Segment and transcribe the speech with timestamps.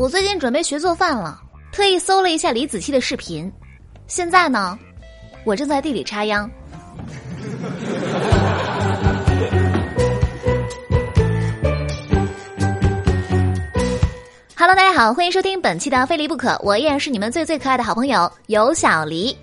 [0.00, 1.38] 我最近准备学做饭了，
[1.70, 3.52] 特意搜了一下李子柒的视频。
[4.06, 4.78] 现在呢，
[5.44, 6.50] 我正在地里插秧。
[14.56, 19.36] Hello，大家好，欢迎收听本期的《非离不可》，我依然是你们最最可爱的好朋友有小黎。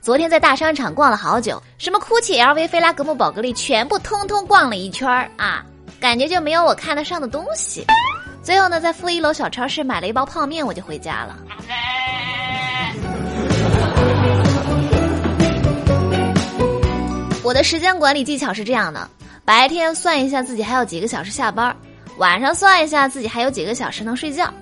[0.00, 5.64] 昨天在大商场逛了好久，什么 GUCCI、LV、菲拉格慕、宝格丽，全部通通逛了一圈儿啊，
[6.00, 7.86] 感觉就没有我看得上的东西。
[8.44, 11.34] 最后呢，在负一楼小超市买了一包泡面，我就回家了。
[17.42, 19.08] 我的时间管理技巧是这样的：
[19.46, 21.74] 白天算一下自己还有几个小时下班，
[22.18, 24.52] 晚上算一下自己还有几个小时能睡觉。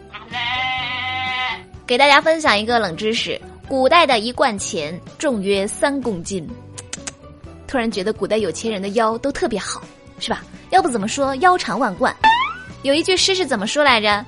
[1.85, 6.49] 给大家分享一个冷知识：古代的一贯钱重约三公斤。
[7.67, 9.83] 突然觉得古代有钱人的腰都特别好，
[10.21, 10.45] 是吧？
[10.71, 12.15] 要不怎么说腰缠万贯？
[12.83, 14.25] 有一句诗是怎么说来着？“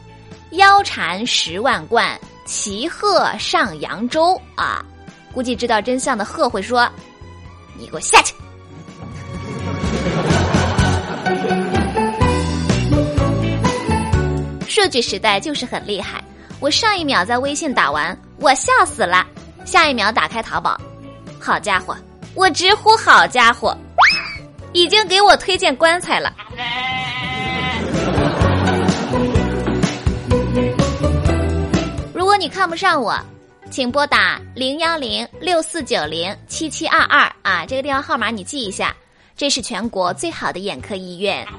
[0.52, 4.84] 腰缠十万贯，骑鹤上扬州。”啊，
[5.32, 6.88] 估计知道真相的鹤会说
[7.76, 8.32] ：“你给我下去。”
[14.68, 16.22] 数据时代就是很厉害。
[16.60, 19.26] 我上一秒在微信打完，我笑死了；
[19.64, 20.80] 下一秒打开淘宝，
[21.40, 21.96] 好家伙，
[22.34, 23.76] 我直呼好家伙，
[24.72, 26.32] 已经给我推荐棺材了。
[32.44, 33.18] 你看不上我，
[33.70, 38.94] 请拨打零幺零六四九零七七二二啊，这个电话号码你记一下，
[39.34, 41.48] 这是全国最好的眼科医院。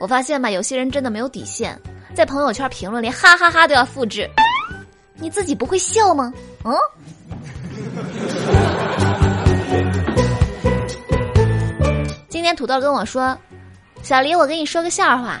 [0.00, 1.80] 我发现吧，有些人真的没有底线，
[2.12, 4.28] 在朋友圈评论连哈哈哈都要复制，
[5.14, 6.34] 你自己不会笑吗？
[6.64, 6.74] 嗯。
[12.28, 13.38] 今天土豆跟我说。
[14.02, 15.40] 小黎，我跟你说个笑话。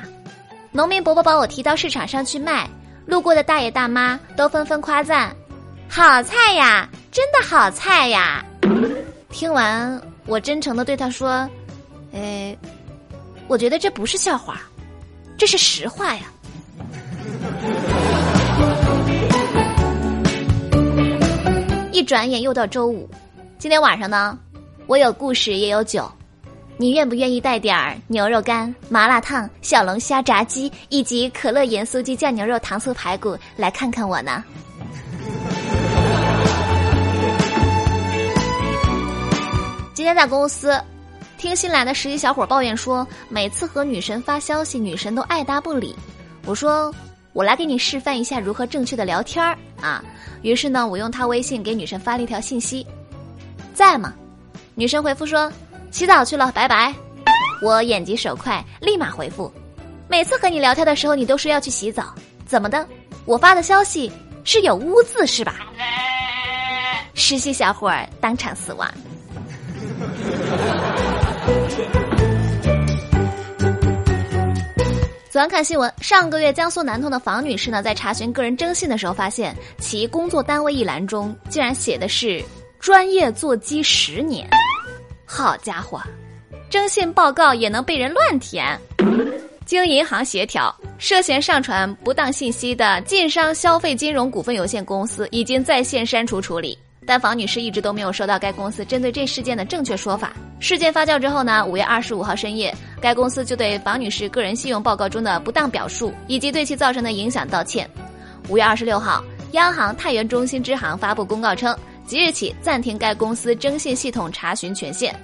[0.74, 2.66] 农民伯伯把我提到市场上去卖，
[3.04, 5.36] 路过的大爷大妈都纷纷夸赞
[5.86, 8.42] ：“好菜呀，真的好菜呀！”
[9.28, 11.46] 听完，我真诚的对他说
[12.14, 12.56] ：“哎，
[13.48, 14.62] 我觉得这不是笑话，
[15.36, 16.22] 这是实话呀。”
[21.92, 23.06] 一转眼又到周五，
[23.58, 24.38] 今天晚上呢，
[24.86, 26.10] 我有故事也有酒。
[26.82, 34.42] 你愿不愿意带点儿牛肉干、麻辣烫、小龙虾、炸鸡以及可乐盐酥鸡、酱牛肉、糖醋排骨来看看我呢？
[39.94, 40.76] 今天在公司，
[41.38, 45.94] 听新来的实习小伙抱怨说，每次和女神发消息，女神都爱答不理。
[46.46, 46.92] 我说，
[47.32, 50.02] 我来给你示范一下如何正确的聊天儿啊。
[50.42, 52.84] 于是呢，我用他微信给女神发了一条信息，
[53.72, 54.12] 在吗？
[54.74, 55.48] 女神回复说。
[55.92, 56.92] 洗澡去了，拜拜。
[57.62, 59.52] 我眼疾手快，立马回复。
[60.08, 62.14] 每次和你聊天的时候，你都说要去洗澡，
[62.46, 62.84] 怎么的？
[63.26, 64.10] 我发的消息
[64.42, 65.54] 是有污渍是吧？
[67.12, 68.90] 实习小伙儿当场死亡。
[75.30, 82.42] 昨晚看新闻，上个月江苏南通的房女士呢，在查询个人征信的时候，发现其工作单位一栏中竟然写的是
[82.80, 84.48] 专业座机十年。
[85.34, 85.98] 好家伙，
[86.68, 88.78] 征信报告也能被人乱填。
[89.64, 96.76] 经银行协调，涉嫌上传不当信息的晋商消费金融股份有限公司已经在线删除处理，
[97.06, 100.34] 但房女士一直都没有收到该公司针对这事件的正确说法。
[100.60, 107.88] 事件发酵之后呢，五月二十五号深夜，该公司就对房女士个人信用报告中的不当表述以及对其造成的影响道歉。
[108.50, 111.74] 五月二十六号，央行太原中心支行发布公告称。
[112.06, 115.14] 即日起暂停该公司征信系统查询权限。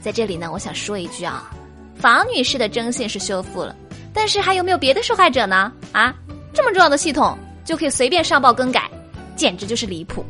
[0.00, 1.50] 在这里呢，我想说一句啊，
[1.98, 3.74] 房女士的征信是修复了，
[4.14, 5.72] 但是还有没有别的受害者呢？
[5.92, 6.14] 啊，
[6.54, 8.90] 这么重要的系统就可以随便上报更改，
[9.34, 10.24] 简直就是离谱。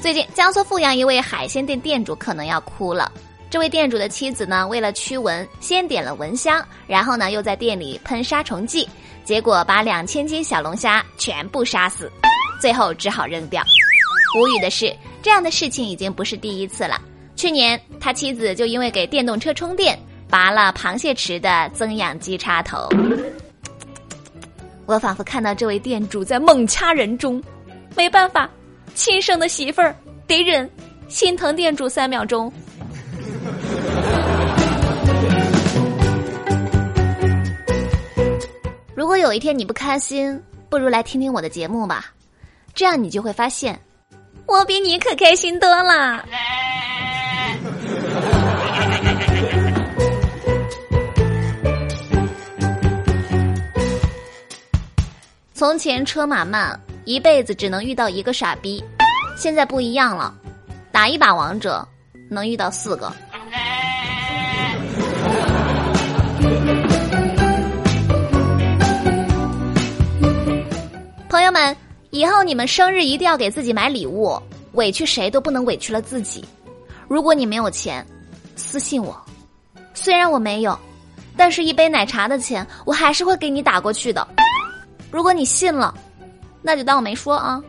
[0.00, 3.10] 最近，江苏阜阳一位海鲜店店主可能要哭了。
[3.52, 8.88] 这位店主的妻子呢，为了驱蚊，先点了蚊香，然后呢，又在店里喷杀虫剂。
[9.24, 12.10] 结果把两千斤小龙虾全部杀死，
[12.58, 13.62] 最后只好扔掉。
[14.40, 14.90] 无语的是，
[15.20, 16.98] 这样的事情已经不是第一次了。
[17.36, 19.98] 去年他妻子就因为给电动车充电，
[20.30, 22.88] 拔了螃蟹池的增氧机插头。
[24.86, 27.40] 我仿佛看到这位店主在猛掐人中，
[27.94, 28.48] 没办法，
[28.94, 29.94] 亲生的媳妇儿
[30.26, 30.68] 得忍，
[31.06, 32.50] 心疼店主三秒钟。
[39.22, 42.12] 有一天你不开心不如来听听我的节目吧。
[42.74, 43.80] 这样你就会发现
[44.46, 46.24] 我比你可开心多了。
[55.54, 58.82] 从前车马慢一辈子只能遇到一个傻逼。
[59.36, 60.34] 现在不一样了
[60.90, 61.86] 打一把王者
[62.28, 63.12] 能遇到四个。
[71.52, 71.76] 们，
[72.10, 74.40] 以后你们生日一定要给自己买礼物，
[74.72, 76.42] 委屈谁都不能委屈了自己。
[77.06, 78.04] 如果你没有钱，
[78.56, 79.14] 私信我，
[79.92, 80.76] 虽然我没有，
[81.36, 84.26] 但是一杯奶茶的钱我还是会给你打过去的。
[85.10, 85.94] 如果你信了，
[86.62, 87.62] 那就当我没说啊。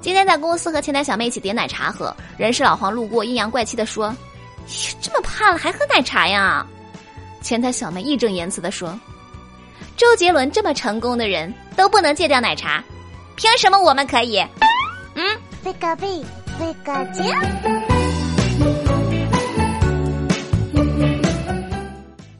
[0.00, 4.14] 今天在公司和前台小妹一起点奶茶喝，人事老黄路过，阴阳怪气的说
[5.00, 6.66] ：“这么胖了还喝奶茶呀？”
[7.44, 8.98] 前台小妹义正言辞的说
[9.98, 12.82] ：“周杰伦这么成功的人都不能戒掉奶茶，
[13.36, 14.42] 凭什么我们可以？”
[15.14, 16.24] 嗯，贝个贝，
[16.58, 17.22] 贝个精。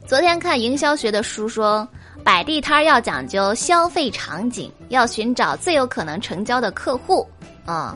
[0.07, 1.87] 昨天看营销学的书说，
[2.23, 7.29] 摆地摊要讲究消费场景，要寻找最有可能成交的客户。
[7.67, 7.95] 嗯，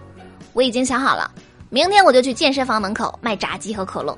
[0.53, 1.31] 我已经想好了，
[1.71, 4.15] 明天我就去健身房门口卖炸鸡和可乐。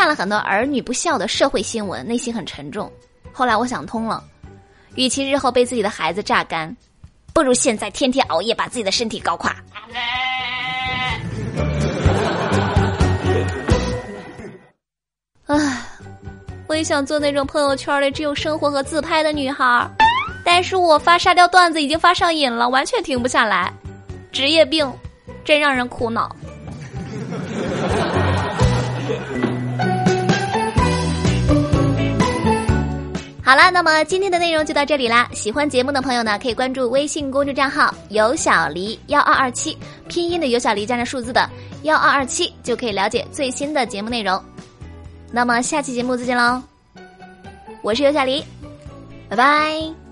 [0.00, 2.90] 看了很多儿女不孝的社会新闻，内心很沉重。
[3.34, 4.24] 后来我想通了，
[4.94, 6.74] 与其日后被自己的孩子榨干，
[7.34, 9.54] 不如现在天天熬夜把自己的身体搞垮。
[15.44, 15.84] 唉，
[16.66, 19.86] 我也想做那种朋友圈里只有生活和自拍的女孩，
[20.42, 23.70] 但是我发沙雕段子已经发上瘾了，完全停不下来。
[24.32, 24.90] 职业病，
[25.44, 26.34] 真让人苦恼。
[33.50, 35.28] 好啦，那么今天的内容就到这里啦。
[35.32, 39.76] 喜欢节目的朋友呢，可以关注微信公众账号“有小黎幺二二七”，
[40.06, 41.50] 拼音的有小黎加上数字的
[41.82, 44.40] 幺二二七，就可以了解最新的节目内容。
[45.32, 46.62] 那么下期节目再见喽，
[47.82, 48.44] 我是有小黎，
[49.28, 50.09] 拜拜。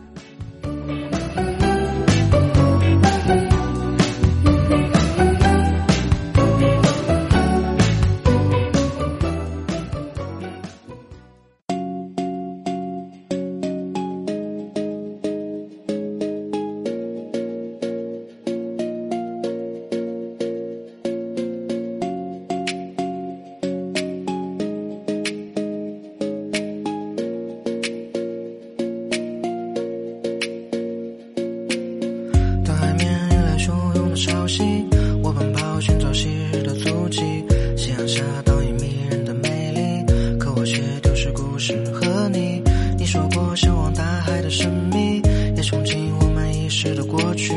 [46.80, 47.52] 说过去。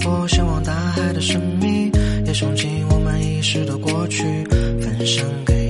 [0.00, 1.90] 过向往大海的神秘
[2.26, 4.22] 也憧憬我们遗失的过去
[4.80, 5.63] 分享给